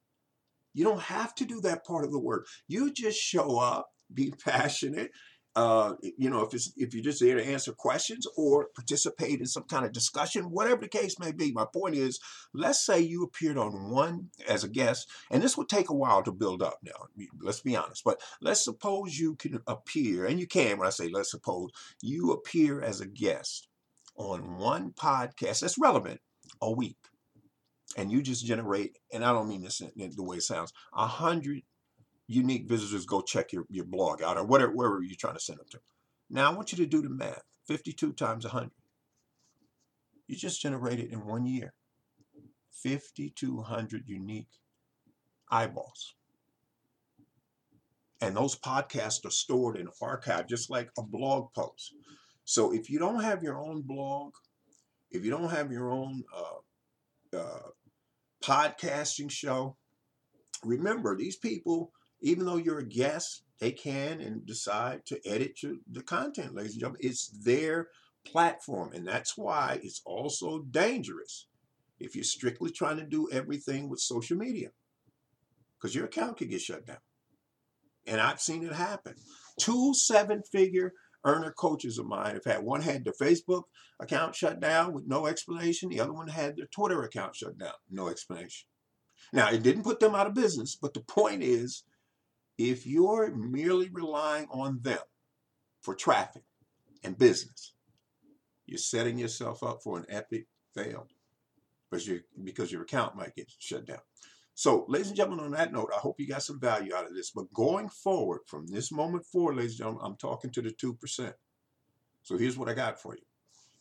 You 0.74 0.84
don't 0.86 1.02
have 1.02 1.36
to 1.36 1.46
do 1.46 1.62
that 1.62 1.86
part 1.86 2.06
of 2.06 2.12
the 2.12 2.20
work. 2.20 2.48
You 2.68 2.92
just 2.92 3.20
show 3.20 3.58
up, 3.60 3.90
be 4.13 4.34
passionate, 4.46 5.12
uh, 5.56 5.94
you 6.18 6.30
know, 6.30 6.42
if 6.42 6.54
it's 6.54 6.74
if 6.76 6.94
you're 6.94 7.04
just 7.04 7.20
there 7.20 7.36
to 7.36 7.46
answer 7.46 7.74
questions 7.74 8.26
or 8.36 8.70
participate 8.74 9.40
in 9.40 9.46
some 9.46 9.64
kind 9.64 9.86
of 9.86 9.92
discussion, 9.92 10.50
whatever 10.50 10.82
the 10.82 10.88
case 10.88 11.20
may 11.20 11.32
be. 11.32 11.52
My 11.52 11.66
point 11.72 11.96
is, 11.96 12.20
let's 12.54 12.84
say 12.84 13.00
you 13.00 13.24
appeared 13.24 13.58
on 13.58 13.92
one 13.92 14.30
as 14.48 14.64
a 14.64 14.68
guest, 14.70 15.10
and 15.30 15.44
this 15.44 15.56
would 15.56 15.70
take 15.70 15.90
a 15.90 15.96
while 15.96 16.24
to 16.24 16.32
build 16.32 16.64
up. 16.64 16.80
Now, 16.84 17.08
let's 17.40 17.62
be 17.62 17.76
honest, 17.76 18.04
but 18.04 18.20
let's 18.42 18.64
suppose 18.64 19.20
you 19.20 19.36
can 19.36 19.60
appear, 19.68 20.26
and 20.26 20.40
you 20.40 20.48
can. 20.48 20.80
When 20.80 20.88
I 20.88 20.92
say 20.92 21.10
let's 21.10 21.32
suppose 21.32 21.70
you 22.02 22.32
appear 22.32 22.82
as 22.82 23.00
a 23.00 23.08
guest 23.08 23.68
on 24.16 24.58
one 24.58 24.92
podcast 24.92 25.60
that's 25.60 25.78
relevant 25.78 26.22
a 26.62 26.72
week, 26.72 26.98
and 27.96 28.12
you 28.12 28.24
just 28.24 28.44
generate, 28.44 28.98
and 29.12 29.24
I 29.24 29.32
don't 29.34 29.50
mean 29.50 29.62
this 29.62 29.82
in 29.82 30.12
the 30.16 30.24
way 30.24 30.38
it 30.38 30.44
sounds, 30.44 30.74
a 30.96 31.06
hundred 31.06 31.62
unique 32.27 32.68
visitors 32.68 33.06
go 33.06 33.22
check 33.22 33.51
your, 33.51 33.65
your 33.70 33.86
blog 33.86 34.22
out 34.22 34.38
or 34.38 34.46
whatever 34.46 34.72
wherever 34.72 35.01
you're 35.01 35.15
trying 35.18 35.36
to 35.36 35.39
send 35.39 35.60
them 35.60 35.68
to. 35.72 35.80
Now 36.30 36.51
I 36.51 36.53
want 36.56 36.72
you 36.72 36.77
to 36.80 36.86
do 36.86 37.01
the 37.01 37.10
math. 37.10 37.44
52 37.68 38.13
times 38.13 38.44
100. 38.44 38.72
You 40.27 40.36
just 40.36 40.62
generated 40.62 41.12
in 41.12 41.25
one 41.25 41.46
year 41.46 41.74
5,200 42.84 44.03
unique 44.08 44.48
eyeballs. 45.50 46.15
And 48.22 48.36
those 48.36 48.58
podcasts 48.58 49.25
are 49.25 49.32
stored 49.32 49.77
in 49.77 49.88
archive 50.01 50.48
just 50.48 50.70
like 50.70 50.89
a 50.98 51.03
blog 51.03 51.53
post. 51.53 51.94
So 52.46 52.74
if 52.74 52.89
you 52.89 53.00
don't 53.00 53.22
have 53.22 53.44
your 53.44 53.60
own 53.60 53.82
blog, 53.82 54.34
if 55.12 55.24
you 55.24 55.32
don't 55.32 55.50
have 55.50 55.72
your 55.72 55.92
own 55.92 56.24
uh, 56.36 57.38
uh, 57.38 57.70
podcasting 58.44 59.30
show, 59.30 59.77
remember 60.63 61.18
these 61.18 61.36
people, 61.36 61.92
even 62.24 62.46
though 62.46 62.58
you're 62.58 62.80
a 62.80 62.86
guest, 62.86 63.44
they 63.60 63.72
can 63.72 64.20
and 64.22 64.46
decide 64.46 65.06
to 65.06 65.20
edit 65.25 65.62
your, 65.62 65.75
the 65.92 66.01
content, 66.01 66.56
ladies 66.56 66.72
and 66.74 66.80
gentlemen. 66.80 67.01
It's 67.03 67.27
their 67.27 67.89
platform, 68.25 68.94
and 68.94 69.08
that's 69.08 69.38
why 69.38 69.80
it's 69.84 70.01
also 70.06 70.60
dangerous 70.72 71.48
if 72.00 72.15
you're 72.15 72.24
strictly 72.24 72.72
trying 72.72 72.98
to 72.98 73.06
do 73.06 73.30
everything 73.32 73.89
with 73.89 74.00
social 74.00 74.38
media, 74.38 74.70
because 75.77 75.94
your 75.94 76.06
account 76.06 76.38
could 76.38 76.50
get 76.50 76.62
shut 76.62 76.86
down. 76.86 76.98
And 78.08 78.20
I've 78.20 78.42
seen 78.42 78.65
it 78.65 78.74
happen. 78.74 79.15
Two 79.60 79.94
seven-figure 79.94 80.94
earner 81.25 81.51
coaches 81.51 81.98
of 81.98 82.06
mine 82.06 82.34
have 82.34 82.46
had 82.46 82.63
one 82.63 82.82
had 82.82 83.06
their 83.06 83.13
Facebook 83.13 83.63
account 84.01 84.36
shut 84.36 84.60
down 84.60 84.94
with 84.94 85.08
no 85.08 85.27
explanation. 85.27 85.89
The 85.89 86.01
other 86.01 86.12
one 86.12 86.27
had 86.27 86.58
their 86.58 86.65
Twitter 86.65 87.03
account 87.03 87.36
shut 87.36 87.58
down, 87.58 87.74
no 87.89 88.10
explanation. 88.10 88.68
Now 89.32 89.50
it 89.50 89.63
didn't 89.63 89.84
put 89.84 90.00
them 90.01 90.15
out 90.15 90.27
of 90.27 90.34
business, 90.34 90.75
but 90.75 90.94
the 90.94 91.01
point 91.01 91.44
is, 91.44 91.84
if 92.58 92.86
you're 92.86 93.34
merely 93.36 93.90
relying 93.90 94.48
on 94.52 94.80
them 94.82 95.00
for 95.82 95.96
traffic 95.96 96.44
and 97.04 97.18
business, 97.18 97.74
you're 98.66 98.78
setting 98.78 99.18
yourself 99.18 99.64
up 99.64 99.82
for 99.84 99.98
an 99.98 100.06
epic 100.10 100.48
fail 100.74 101.08
because, 101.90 102.08
you, 102.08 102.22
because 102.44 102.72
your 102.72 102.84
account 102.84 103.16
might 103.16 103.36
get 103.36 103.52
shut 103.60 103.86
down. 103.86 104.00
So, 104.56 104.86
ladies 104.88 105.08
and 105.08 105.18
gentlemen, 105.18 105.46
on 105.46 105.52
that 105.52 105.74
note, 105.74 105.90
I 105.96 106.00
hope 106.00 106.20
you 106.20 106.28
got 106.28 106.44
some 106.44 106.60
value 106.60 106.94
out 106.94 107.08
of 107.08 107.16
this. 107.16 107.32
But 107.32 107.52
going 107.54 107.90
forward, 107.90 108.42
from 108.46 108.68
this 108.68 108.92
moment 108.92 109.26
forward, 109.26 109.56
ladies 109.56 109.72
and 109.72 109.80
gentlemen, 109.80 110.02
I'm 110.06 110.16
talking 110.16 110.52
to 110.52 110.62
the 110.62 110.70
2%. 110.70 111.34
So 112.22 112.38
here's 112.38 112.58
what 112.58 112.70
I 112.70 112.74
got 112.74 113.02
for 113.02 113.16
you. 113.16 113.24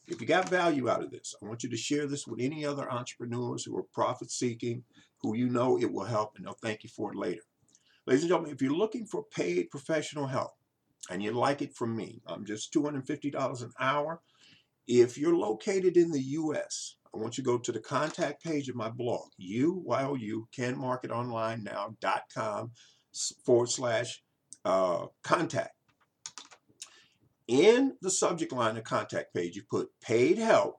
If 0.09 0.21
you 0.21 0.27
got 0.27 0.49
value 0.49 0.89
out 0.89 1.03
of 1.03 1.11
this, 1.11 1.35
I 1.41 1.47
want 1.47 1.63
you 1.63 1.69
to 1.69 1.77
share 1.77 2.07
this 2.07 2.27
with 2.27 2.41
any 2.41 2.65
other 2.65 2.91
entrepreneurs 2.91 3.65
who 3.65 3.77
are 3.77 3.85
profit 3.95 4.31
seeking, 4.31 4.83
who 5.21 5.37
you 5.37 5.49
know 5.49 5.79
it 5.79 5.93
will 5.93 6.05
help, 6.05 6.37
and 6.37 6.45
they'll 6.45 6.55
thank 6.55 6.83
you 6.83 6.91
for 6.91 7.13
it 7.13 7.19
later. 7.19 7.43
Ladies 8.05 8.25
and 8.25 8.31
gentlemen, 8.31 8.53
if 8.53 8.61
you're 8.61 8.73
looking 8.73 9.07
for 9.07 9.23
paid 9.23 9.71
professional 9.71 10.27
help 10.27 10.51
and 11.09 11.23
you'd 11.23 11.37
like 11.37 11.63
it 11.63 11.77
from 11.77 11.95
me, 11.95 12.21
I'm 12.27 12.45
just 12.45 12.75
$250 12.75 13.63
an 13.63 13.71
hour. 13.79 14.21
If 14.89 15.17
you're 15.17 15.37
located 15.37 15.97
in 15.97 16.11
the 16.11 16.21
U.S., 16.21 16.97
I 17.15 17.19
want 17.19 17.39
you 17.39 17.45
to 17.45 17.49
go 17.49 17.59
to 17.59 17.71
the 17.71 17.79
contact 17.79 18.43
page 18.43 18.69
of 18.69 18.75
my 18.75 18.91
blog, 18.91 19.29
UYOU, 19.41 20.47
canmarketonlinenow.com 20.57 22.73
forward 23.45 23.71
slash 23.71 24.21
uh, 24.65 25.07
contact. 25.23 25.77
In 27.47 27.97
the 28.01 28.11
subject 28.11 28.51
line 28.51 28.77
of 28.77 28.83
contact 28.83 29.33
page, 29.33 29.55
you 29.55 29.63
put 29.71 29.91
paid 30.01 30.39
help. 30.39 30.79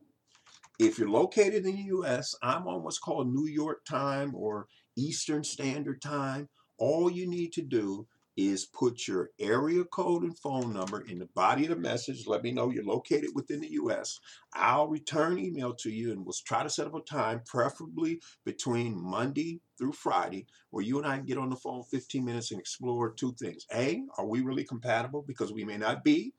If 0.78 1.00
you're 1.00 1.10
located 1.10 1.66
in 1.66 1.78
the 1.78 1.84
U.S., 1.84 2.36
I'm 2.44 2.68
on 2.68 2.84
what's 2.84 3.00
called 3.00 3.34
New 3.34 3.48
York 3.48 3.86
time 3.86 4.36
or 4.36 4.68
Eastern 4.98 5.46
Standard 5.46 6.02
Time 6.02 6.50
all 6.78 7.12
you 7.12 7.28
need 7.28 7.54
to 7.54 7.62
do 7.62 8.08
is 8.36 8.66
put 8.66 9.08
your 9.08 9.30
area 9.40 9.84
code 9.84 10.24
and 10.24 10.38
phone 10.38 10.74
number 10.74 11.02
in 11.02 11.20
the 11.20 11.28
body 11.36 11.64
of 11.64 11.70
the 11.70 11.76
message. 11.76 12.26
Let 12.26 12.42
me 12.42 12.52
know 12.52 12.72
you're 12.72 12.84
located 12.84 13.30
within 13.36 13.62
the 13.62 13.72
US. 13.74 14.20
I'll 14.56 14.88
return 14.88 15.38
email 15.38 15.74
to 15.76 15.92
you 15.92 16.12
and 16.12 16.26
we'll 16.26 16.34
try 16.46 16.64
to 16.64 16.70
set 16.70 16.88
up 16.88 16.96
a 16.96 17.02
time, 17.02 17.42
preferably 17.46 18.22
between 18.44 19.00
Monday 19.00 19.62
through 19.78 19.94
Friday, 19.94 20.48
where 20.72 20.84
you 20.84 20.98
and 20.98 21.06
I 21.06 21.18
can 21.18 21.26
get 21.26 21.38
on 21.38 21.50
the 21.50 21.56
phone 21.56 21.84
15 21.84 22.26
minutes 22.26 22.52
and 22.52 22.60
explore 22.60 23.12
two 23.12 23.34
things. 23.34 23.68
A, 23.74 24.02
are 24.18 24.26
we 24.26 24.42
really 24.42 24.64
compatible? 24.64 25.24
Because 25.28 25.54
we 25.54 25.64
may 25.64 25.78
not 25.78 26.04
be. 26.04 26.34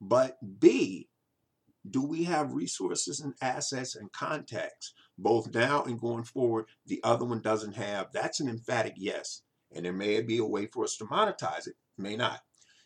But 0.00 0.38
B, 0.60 1.08
do 1.90 2.02
we 2.04 2.22
have 2.24 2.52
resources 2.52 3.18
and 3.18 3.34
assets 3.42 3.96
and 3.96 4.12
contacts, 4.12 4.94
both 5.18 5.52
now 5.52 5.82
and 5.82 6.00
going 6.00 6.22
forward, 6.22 6.66
the 6.86 7.00
other 7.02 7.24
one 7.24 7.40
doesn't 7.40 7.74
have? 7.74 8.12
That's 8.12 8.38
an 8.38 8.48
emphatic 8.48 8.94
yes 8.96 9.42
and 9.74 9.84
there 9.84 9.92
may 9.92 10.20
be 10.22 10.38
a 10.38 10.44
way 10.44 10.66
for 10.66 10.84
us 10.84 10.96
to 10.98 11.04
monetize 11.04 11.66
it, 11.66 11.74
may 11.98 12.16
not. 12.16 12.40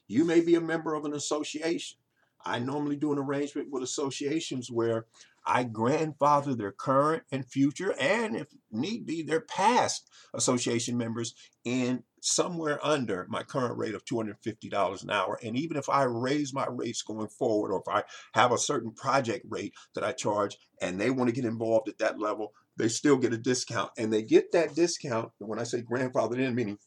You 0.09 0.25
may 0.25 0.41
be 0.41 0.55
a 0.55 0.61
member 0.61 0.95
of 0.95 1.05
an 1.05 1.15
association. 1.15 1.99
I 2.45 2.61
normally 2.61 2.97
do 2.97 3.13
an 3.13 3.19
arrangement 3.19 3.71
with 3.71 3.83
associations 3.83 4.71
where 4.71 5.07
I 5.45 5.65
grandfather 5.65 6.55
their 6.55 6.73
current 6.73 7.25
and 7.31 7.47
future, 7.47 7.95
and 8.01 8.37
if 8.37 8.49
need 8.71 9.07
be, 9.07 9.23
their 9.23 9.41
past 9.41 10.11
association 10.35 10.97
members 10.97 11.35
in 11.65 12.03
somewhere 12.21 12.85
under 12.85 13.27
my 13.29 13.43
current 13.43 13.79
rate 13.79 13.95
of 13.95 14.05
$250 14.05 15.03
an 15.03 15.11
hour. 15.11 15.39
And 15.45 15.57
even 15.57 15.77
if 15.77 15.89
I 15.89 16.03
raise 16.03 16.53
my 16.53 16.67
rates 16.69 17.03
going 17.03 17.29
forward, 17.29 17.73
or 17.73 17.81
if 17.81 17.89
I 17.89 18.03
have 18.35 18.51
a 18.51 18.59
certain 18.59 18.93
project 18.93 19.47
rate 19.49 19.75
that 19.95 20.03
I 20.03 20.13
charge 20.13 20.59
and 20.81 21.01
they 21.01 21.11
want 21.11 21.29
to 21.29 21.35
get 21.35 21.45
involved 21.45 21.89
at 21.89 21.99
that 21.99 22.19
level, 22.19 22.53
they 22.77 22.89
still 22.89 23.17
get 23.17 23.33
a 23.33 23.39
discount. 23.39 23.91
And 23.99 24.13
they 24.13 24.23
get 24.23 24.53
that 24.53 24.75
discount, 24.75 25.31
when 25.39 25.59
I 25.59 25.65
say 25.65 25.83
grandfathered 25.83 26.39
in, 26.39 26.55
meaning 26.55 26.79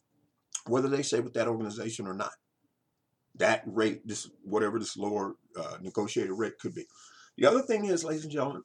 whether 0.67 0.87
they 0.87 1.01
stay 1.01 1.19
with 1.19 1.33
that 1.33 1.47
organization 1.47 2.07
or 2.07 2.13
not. 2.13 2.31
That 3.35 3.63
rate, 3.65 4.05
this 4.05 4.29
whatever 4.43 4.79
this 4.79 4.97
lower 4.97 5.35
uh, 5.55 5.77
negotiated 5.81 6.33
rate 6.33 6.59
could 6.59 6.73
be. 6.73 6.85
The 7.37 7.45
other 7.45 7.61
thing 7.61 7.85
is, 7.85 8.03
ladies 8.03 8.23
and 8.23 8.31
gentlemen, 8.31 8.63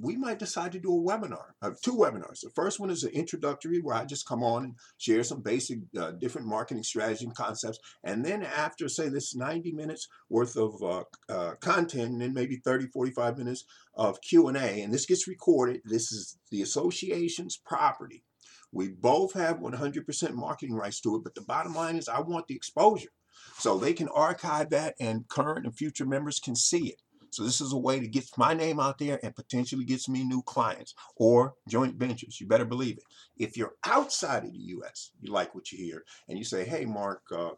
we 0.00 0.16
might 0.16 0.38
decide 0.38 0.72
to 0.72 0.78
do 0.78 0.94
a 0.94 1.00
webinar, 1.00 1.52
uh, 1.60 1.70
two 1.82 1.94
webinars. 1.94 2.40
The 2.40 2.50
first 2.54 2.78
one 2.78 2.90
is 2.90 3.02
an 3.02 3.10
introductory 3.10 3.80
where 3.80 3.96
I 3.96 4.04
just 4.04 4.28
come 4.28 4.44
on 4.44 4.64
and 4.64 4.74
share 4.96 5.24
some 5.24 5.42
basic 5.42 5.80
uh, 5.98 6.12
different 6.12 6.46
marketing 6.46 6.84
strategy 6.84 7.24
and 7.24 7.34
concepts. 7.34 7.80
And 8.04 8.24
then 8.24 8.44
after, 8.44 8.88
say, 8.88 9.08
this 9.08 9.34
90 9.34 9.72
minutes 9.72 10.06
worth 10.28 10.56
of 10.56 10.82
uh, 10.82 11.02
uh 11.28 11.54
content 11.56 12.12
and 12.12 12.20
then 12.20 12.32
maybe 12.32 12.56
30, 12.56 12.86
45 12.88 13.38
minutes 13.38 13.64
of 13.94 14.20
Q&A, 14.20 14.82
and 14.82 14.94
this 14.94 15.06
gets 15.06 15.26
recorded. 15.26 15.80
This 15.84 16.12
is 16.12 16.38
the 16.50 16.62
association's 16.62 17.56
property. 17.56 18.22
We 18.70 18.88
both 18.88 19.32
have 19.32 19.58
100% 19.58 20.34
marketing 20.34 20.76
rights 20.76 21.00
to 21.00 21.16
it, 21.16 21.24
but 21.24 21.34
the 21.34 21.40
bottom 21.42 21.74
line 21.74 21.96
is 21.96 22.08
I 22.08 22.20
want 22.20 22.46
the 22.46 22.54
exposure. 22.54 23.10
So 23.58 23.78
they 23.78 23.92
can 23.92 24.08
archive 24.08 24.70
that 24.70 24.94
and 25.00 25.26
current 25.28 25.64
and 25.64 25.76
future 25.76 26.06
members 26.06 26.38
can 26.38 26.54
see 26.54 26.88
it. 26.88 27.00
So 27.30 27.44
this 27.44 27.60
is 27.60 27.72
a 27.72 27.78
way 27.78 28.00
to 28.00 28.06
get 28.06 28.26
my 28.36 28.54
name 28.54 28.80
out 28.80 28.98
there 28.98 29.18
and 29.22 29.34
potentially 29.34 29.84
gets 29.84 30.08
me 30.08 30.24
new 30.24 30.42
clients 30.42 30.94
or 31.16 31.54
joint 31.68 31.96
ventures. 31.96 32.40
You 32.40 32.46
better 32.46 32.64
believe 32.64 32.98
it. 32.98 33.04
If 33.36 33.56
you're 33.56 33.74
outside 33.84 34.44
of 34.44 34.52
the 34.52 34.58
U.S., 34.58 35.10
you 35.20 35.32
like 35.32 35.54
what 35.54 35.70
you 35.70 35.78
hear, 35.78 36.04
and 36.28 36.38
you 36.38 36.44
say, 36.44 36.64
"Hey, 36.64 36.84
Mark, 36.84 37.22
uh, 37.30 37.50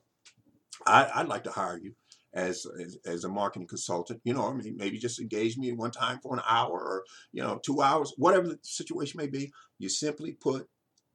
I, 0.87 1.21
would 1.23 1.29
like 1.29 1.45
to 1.45 1.50
hire 1.50 1.79
you." 1.79 1.95
As, 2.33 2.65
as, 2.81 2.97
as 3.05 3.25
a 3.25 3.29
marketing 3.29 3.67
consultant, 3.67 4.21
you 4.23 4.33
know, 4.33 4.47
I 4.47 4.53
mean, 4.53 4.77
maybe 4.77 4.99
just 4.99 5.21
engage 5.21 5.57
me 5.57 5.73
one 5.73 5.91
time 5.91 6.21
for 6.23 6.33
an 6.33 6.43
hour 6.49 6.81
or 6.81 7.05
you 7.33 7.43
know 7.43 7.59
two 7.65 7.83
hours, 7.83 8.15
whatever 8.17 8.47
the 8.47 8.59
situation 8.62 9.19
may 9.19 9.27
be. 9.27 9.53
You 9.79 9.89
simply 9.89 10.33
put 10.33 10.69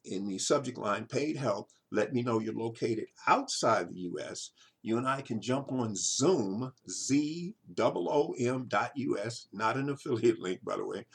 in 0.04 0.28
the 0.28 0.38
subject 0.38 0.78
line 0.78 1.06
paid 1.06 1.38
help. 1.38 1.70
Let 1.90 2.14
me 2.14 2.22
know 2.22 2.40
you're 2.40 2.54
located 2.54 3.06
outside 3.28 3.90
the 3.90 4.00
U.S 4.00 4.52
you 4.86 5.00
and 5.00 5.08
I 5.08 5.22
can 5.22 5.42
jump 5.42 5.72
on 5.72 5.96
Zoom, 5.96 6.72
Z-O-O-M 6.88 8.66
dot 8.68 8.92
U-S, 8.96 9.48
not 9.52 9.78
an 9.78 9.90
affiliate 9.90 10.40
link, 10.40 10.64
by 10.64 10.78
the 10.78 10.86
way, 10.86 11.06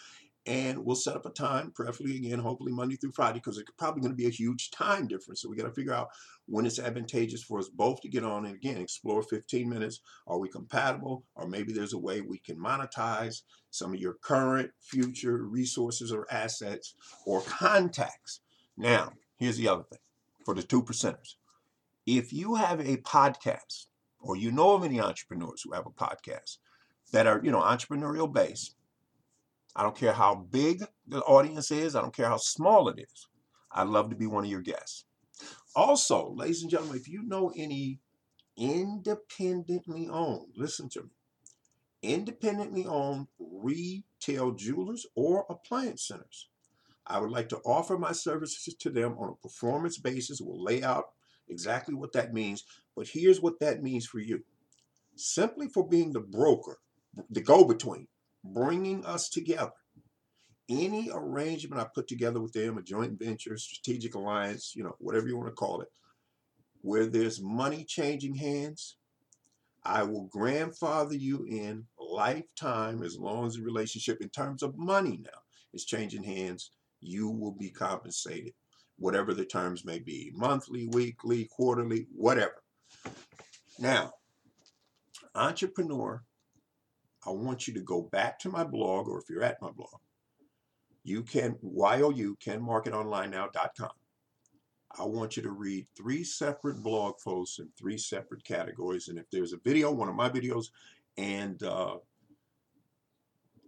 and 0.44 0.84
we'll 0.84 0.96
set 0.96 1.14
up 1.14 1.24
a 1.24 1.30
time, 1.30 1.70
preferably 1.70 2.16
again, 2.16 2.40
hopefully 2.40 2.72
Monday 2.72 2.96
through 2.96 3.12
Friday, 3.12 3.38
because 3.38 3.58
it's 3.58 3.70
probably 3.78 4.00
going 4.00 4.12
to 4.12 4.16
be 4.16 4.26
a 4.26 4.30
huge 4.30 4.72
time 4.72 5.06
difference. 5.06 5.40
So 5.40 5.48
we 5.48 5.54
got 5.54 5.68
to 5.68 5.72
figure 5.72 5.94
out 5.94 6.08
when 6.46 6.66
it's 6.66 6.80
advantageous 6.80 7.44
for 7.44 7.60
us 7.60 7.68
both 7.68 8.00
to 8.00 8.08
get 8.08 8.24
on 8.24 8.44
and 8.44 8.56
again 8.56 8.78
explore 8.78 9.22
15 9.22 9.68
minutes. 9.68 10.00
Are 10.26 10.38
we 10.38 10.48
compatible? 10.48 11.24
Or 11.36 11.46
maybe 11.46 11.72
there's 11.72 11.92
a 11.92 11.98
way 11.98 12.22
we 12.22 12.38
can 12.38 12.56
monetize 12.56 13.42
some 13.70 13.94
of 13.94 14.00
your 14.00 14.14
current, 14.14 14.72
future 14.80 15.44
resources 15.44 16.10
or 16.10 16.26
assets 16.32 16.96
or 17.24 17.40
contacts. 17.42 18.40
Now, 18.76 19.12
here's 19.36 19.58
the 19.58 19.68
other 19.68 19.84
thing 19.84 20.00
for 20.44 20.54
the 20.54 20.62
two 20.64 20.82
percenters. 20.82 21.36
If 22.12 22.33
you 22.33 22.57
have 22.57 22.81
a 22.81 22.97
podcast 22.97 23.87
or 24.19 24.37
you 24.37 24.50
know 24.50 24.75
of 24.75 24.83
any 24.83 25.00
entrepreneurs 25.00 25.62
who 25.62 25.73
have 25.75 25.87
a 25.87 25.90
podcast 25.90 26.59
that 27.12 27.29
are, 27.29 27.40
you 27.45 27.52
know, 27.52 27.61
entrepreneurial 27.61 28.33
based, 28.33 28.75
I 29.76 29.85
don't 29.85 29.97
care 29.97 30.12
how 30.12 30.35
big 30.50 30.83
the 31.07 31.21
audience 31.21 31.71
is, 31.71 31.95
I 31.95 32.00
don't 32.00 32.12
care 32.12 32.26
how 32.26 32.38
small 32.38 32.88
it 32.88 32.99
is. 32.99 33.29
I'd 33.71 33.87
love 33.87 34.11
to 34.11 34.17
be 34.17 34.26
one 34.26 34.43
of 34.43 34.50
your 34.50 34.61
guests. 34.61 35.05
Also, 35.76 36.35
ladies 36.35 36.62
and 36.62 36.71
gentlemen, 36.73 36.97
if 36.97 37.07
you 37.07 37.23
know 37.23 37.52
any 37.57 38.00
independently 38.57 40.09
owned, 40.09 40.49
listen 40.57 40.88
to 40.88 41.02
me, 41.05 41.11
independently 42.02 42.87
owned 42.87 43.29
retail 43.38 44.50
jewelers 44.50 45.07
or 45.14 45.47
appliance 45.49 46.09
centers. 46.09 46.49
I 47.07 47.21
would 47.21 47.31
like 47.31 47.49
to 47.50 47.59
offer 47.59 47.97
my 47.97 48.11
services 48.11 48.75
to 48.75 48.90
them 48.90 49.17
on 49.17 49.29
a 49.29 49.43
performance 49.43 49.97
basis. 49.97 50.40
We'll 50.40 50.61
lay 50.61 50.83
out 50.83 51.11
exactly 51.50 51.95
what 51.95 52.12
that 52.12 52.33
means, 52.33 52.64
but 52.97 53.09
here's 53.09 53.40
what 53.40 53.59
that 53.61 53.83
means 53.83 54.07
for 54.07 54.19
you. 54.19 54.42
Simply 55.16 55.69
for 55.69 55.87
being 55.87 56.12
the 56.12 56.21
broker, 56.21 56.78
the 57.30 57.40
go 57.40 57.64
between, 57.64 58.07
bringing 58.45 59.04
us 59.04 59.28
together. 59.28 59.73
Any 60.69 61.11
arrangement 61.12 61.83
I 61.83 61.87
put 61.92 62.07
together 62.07 62.40
with 62.40 62.52
them, 62.52 62.78
a 62.78 62.83
joint 62.83 63.19
venture, 63.19 63.57
strategic 63.57 64.14
alliance, 64.14 64.73
you 64.75 64.85
know, 64.85 64.95
whatever 64.99 65.26
you 65.26 65.37
want 65.37 65.49
to 65.49 65.54
call 65.54 65.80
it, 65.80 65.88
where 66.83 67.07
there's 67.07 67.42
money 67.42 67.85
changing 67.85 68.37
hands, 68.37 68.97
I 69.85 70.04
will 70.04 70.25
grandfather 70.25 71.14
you 71.14 71.45
in 71.45 71.87
lifetime 71.99 73.02
as 73.02 73.19
long 73.19 73.47
as 73.47 73.54
the 73.54 73.62
relationship, 73.62 74.21
in 74.21 74.28
terms 74.28 74.62
of 74.62 74.78
money 74.78 75.21
now, 75.23 75.40
is 75.75 75.85
changing 75.85 76.23
hands. 76.23 76.71
You 77.00 77.28
will 77.30 77.52
be 77.52 77.71
compensated, 77.71 78.52
whatever 79.00 79.35
the 79.35 79.45
terms 79.45 79.85
may 79.85 79.99
be 79.99 80.30
monthly, 80.35 80.87
weekly, 80.88 81.47
quarterly, 81.47 82.07
whatever. 82.14 82.62
Now, 83.78 84.12
entrepreneur, 85.35 86.23
I 87.26 87.30
want 87.30 87.66
you 87.66 87.75
to 87.75 87.80
go 87.80 88.02
back 88.02 88.38
to 88.40 88.50
my 88.50 88.62
blog, 88.62 89.09
or 89.09 89.19
if 89.19 89.25
you're 89.28 89.42
at 89.42 89.61
my 89.61 89.71
blog, 89.71 90.00
you 91.02 91.23
can, 91.23 91.57
Y-O-U, 91.62 92.37
canmarketonlinenow.com. 92.45 93.90
I 94.99 95.04
want 95.04 95.37
you 95.37 95.42
to 95.45 95.50
read 95.50 95.87
three 95.97 96.23
separate 96.23 96.83
blog 96.83 97.14
posts 97.25 97.59
in 97.59 97.69
three 97.78 97.97
separate 97.97 98.45
categories. 98.45 99.09
And 99.09 99.19
if 99.19 99.30
there's 99.30 99.52
a 99.52 99.61
video, 99.64 99.90
one 99.90 100.09
of 100.09 100.14
my 100.14 100.28
videos, 100.28 100.66
and 101.16 101.62
uh, 101.62 101.97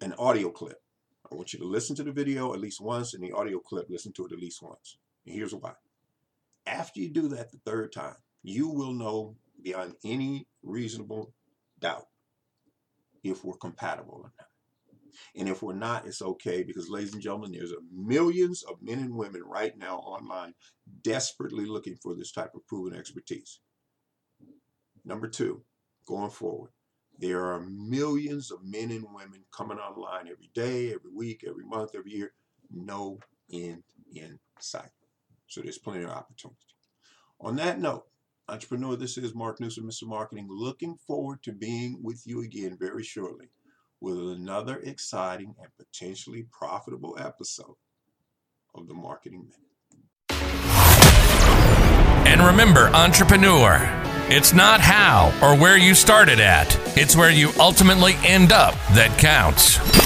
an 0.02 0.12
audio 0.18 0.50
clip, 0.50 0.82
I 1.30 1.34
want 1.34 1.54
you 1.54 1.58
to 1.60 1.64
listen 1.64 1.96
to 1.96 2.02
the 2.02 2.12
video 2.12 2.52
at 2.52 2.60
least 2.60 2.82
once 2.82 3.14
and 3.14 3.22
the 3.22 3.32
audio 3.32 3.60
clip, 3.60 3.86
listen 3.88 4.12
to 4.14 4.26
it 4.26 4.32
at 4.32 4.38
least 4.38 4.62
once. 4.62 4.98
And 5.26 5.34
here's 5.34 5.54
why. 5.54 5.72
After 6.66 7.00
you 7.00 7.08
do 7.08 7.28
that 7.28 7.50
the 7.50 7.58
third 7.64 7.92
time, 7.92 8.16
you 8.42 8.68
will 8.68 8.92
know 8.92 9.36
beyond 9.62 9.94
any 10.04 10.46
reasonable 10.62 11.32
doubt 11.80 12.06
if 13.22 13.44
we're 13.44 13.56
compatible 13.56 14.20
or 14.24 14.32
not. 14.38 14.46
And 15.36 15.48
if 15.48 15.62
we're 15.62 15.74
not, 15.74 16.06
it's 16.06 16.22
okay 16.22 16.62
because, 16.62 16.88
ladies 16.88 17.12
and 17.12 17.22
gentlemen, 17.22 17.52
there's 17.52 17.74
millions 17.94 18.62
of 18.62 18.76
men 18.80 18.98
and 18.98 19.14
women 19.14 19.42
right 19.44 19.76
now 19.76 19.98
online 19.98 20.54
desperately 21.02 21.66
looking 21.66 21.96
for 21.96 22.14
this 22.14 22.32
type 22.32 22.54
of 22.54 22.66
proven 22.66 22.98
expertise. 22.98 23.60
Number 25.04 25.28
two, 25.28 25.62
going 26.06 26.30
forward, 26.30 26.70
there 27.18 27.44
are 27.44 27.60
millions 27.60 28.50
of 28.50 28.64
men 28.64 28.90
and 28.90 29.04
women 29.12 29.44
coming 29.52 29.78
online 29.78 30.28
every 30.28 30.50
day, 30.54 30.92
every 30.94 31.10
week, 31.14 31.44
every 31.46 31.64
month, 31.64 31.90
every 31.94 32.12
year. 32.12 32.32
No 32.70 33.18
end 33.52 33.82
in 34.14 34.38
sight. 34.58 34.90
So 35.52 35.60
there's 35.60 35.76
plenty 35.76 36.02
of 36.02 36.08
opportunity. 36.08 36.56
On 37.38 37.56
that 37.56 37.78
note, 37.78 38.06
entrepreneur, 38.48 38.96
this 38.96 39.18
is 39.18 39.34
Mark 39.34 39.60
Newsom, 39.60 39.84
Mr. 39.84 40.04
Marketing, 40.04 40.48
looking 40.48 40.96
forward 41.06 41.42
to 41.42 41.52
being 41.52 41.98
with 42.02 42.26
you 42.26 42.40
again 42.40 42.78
very 42.80 43.02
shortly 43.04 43.50
with 44.00 44.16
another 44.16 44.78
exciting 44.78 45.54
and 45.60 45.68
potentially 45.76 46.46
profitable 46.50 47.18
episode 47.20 47.74
of 48.74 48.88
the 48.88 48.94
Marketing 48.94 49.44
Minute. 49.44 50.40
And 52.26 52.40
remember, 52.40 52.86
entrepreneur, 52.94 53.76
it's 54.30 54.54
not 54.54 54.80
how 54.80 55.34
or 55.42 55.54
where 55.54 55.76
you 55.76 55.94
started 55.94 56.40
at, 56.40 56.74
it's 56.96 57.14
where 57.14 57.30
you 57.30 57.50
ultimately 57.60 58.14
end 58.24 58.52
up 58.52 58.72
that 58.94 59.14
counts. 59.18 60.01